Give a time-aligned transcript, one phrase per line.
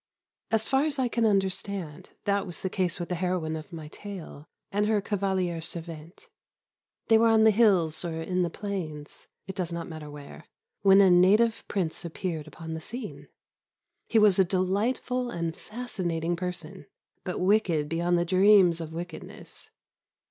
[0.49, 3.87] As far as I can understand, that was the case with the heroine of my
[3.89, 6.25] tale and her cavaliere servente.
[7.05, 10.47] They were on the hills or in the plains it does not matter where
[10.81, 13.27] when a native Prince appeared upon the scene.
[14.07, 16.87] He was a delightful and fascinating person,
[17.23, 19.69] but wicked beyond the dreams of wickedness.